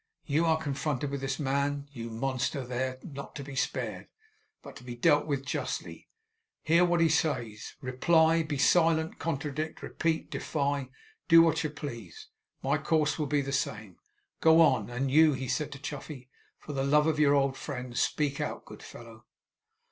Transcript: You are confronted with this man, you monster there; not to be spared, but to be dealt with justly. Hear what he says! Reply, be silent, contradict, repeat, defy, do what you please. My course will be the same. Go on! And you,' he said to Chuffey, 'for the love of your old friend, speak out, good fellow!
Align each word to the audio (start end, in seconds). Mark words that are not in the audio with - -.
You 0.25 0.45
are 0.47 0.57
confronted 0.57 1.11
with 1.11 1.21
this 1.21 1.37
man, 1.37 1.87
you 1.91 2.09
monster 2.09 2.65
there; 2.65 2.97
not 3.03 3.35
to 3.35 3.43
be 3.43 3.55
spared, 3.55 4.07
but 4.63 4.75
to 4.77 4.83
be 4.83 4.95
dealt 4.95 5.27
with 5.27 5.45
justly. 5.45 6.09
Hear 6.63 6.83
what 6.83 7.01
he 7.01 7.07
says! 7.07 7.73
Reply, 7.81 8.41
be 8.41 8.57
silent, 8.57 9.19
contradict, 9.19 9.83
repeat, 9.83 10.31
defy, 10.31 10.89
do 11.27 11.43
what 11.43 11.63
you 11.63 11.69
please. 11.69 12.29
My 12.63 12.79
course 12.79 13.19
will 13.19 13.27
be 13.27 13.41
the 13.41 13.51
same. 13.51 13.97
Go 14.39 14.59
on! 14.59 14.89
And 14.89 15.11
you,' 15.11 15.33
he 15.33 15.47
said 15.47 15.71
to 15.73 15.79
Chuffey, 15.79 16.29
'for 16.57 16.73
the 16.73 16.83
love 16.83 17.05
of 17.05 17.19
your 17.19 17.35
old 17.35 17.55
friend, 17.55 17.95
speak 17.95 18.41
out, 18.41 18.65
good 18.65 18.81
fellow! 18.81 19.27